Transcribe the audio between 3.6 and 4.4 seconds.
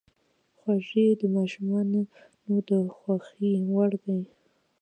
وړ دي.